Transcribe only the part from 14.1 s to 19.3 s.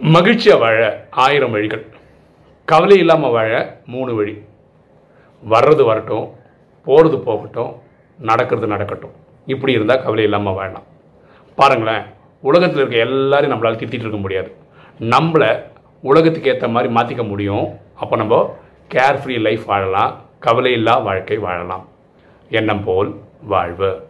முடியாது. நம்மளை உலகத்துக்கு ஏற்ற மாதிரி மாற்றிக்க முடியும். அப்போ நம்ம கேர்